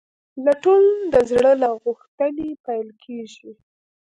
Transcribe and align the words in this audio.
لټون 0.45 0.83
د 1.13 1.13
زړه 1.29 1.51
له 1.61 1.69
غوښتنې 1.81 2.49
پیل 2.65 2.87
کېږي. 3.03 3.51